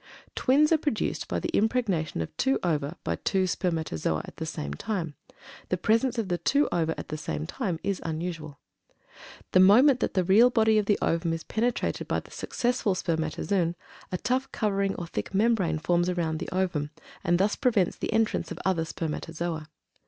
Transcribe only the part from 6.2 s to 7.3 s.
the two ova at the